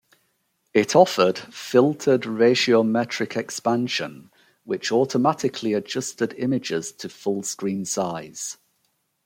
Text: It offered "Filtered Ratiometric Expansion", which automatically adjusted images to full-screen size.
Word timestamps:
It 0.73 0.95
offered 0.95 1.37
"Filtered 1.53 2.21
Ratiometric 2.23 3.37
Expansion", 3.37 4.31
which 4.63 4.91
automatically 4.91 5.73
adjusted 5.75 6.33
images 6.39 6.91
to 6.93 7.07
full-screen 7.07 7.85
size. 7.85 8.57